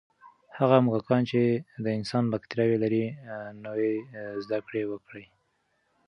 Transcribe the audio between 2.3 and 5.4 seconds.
بکتریاوې لري، نوې زده کړې وکړې.